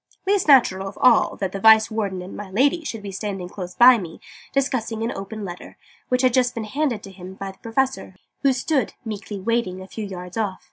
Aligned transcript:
least 0.25 0.47
natural 0.47 0.87
of 0.87 0.97
all 0.99 1.35
that 1.35 1.51
the 1.51 1.59
Vice 1.59 1.91
Warden 1.91 2.23
and 2.23 2.35
'my 2.35 2.49
Lady' 2.49 2.83
should 2.83 3.03
be 3.03 3.11
standing 3.11 3.47
close 3.47 3.75
beside 3.75 4.01
me, 4.01 4.19
discussing 4.51 5.03
an 5.03 5.11
open 5.11 5.45
letter, 5.45 5.77
which 6.09 6.23
had 6.23 6.33
just 6.33 6.55
been 6.55 6.63
handed 6.63 7.03
to 7.03 7.11
him 7.11 7.35
by 7.35 7.51
the 7.51 7.59
Professor, 7.59 8.15
who 8.41 8.51
stood, 8.51 8.95
meekly 9.05 9.39
waiting, 9.39 9.79
a 9.79 9.85
few 9.87 10.03
yards 10.07 10.37
off. 10.37 10.57